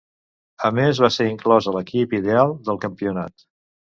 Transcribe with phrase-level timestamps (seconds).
[0.69, 3.45] A més, va ser inclòs a l'equip ideal del campionat.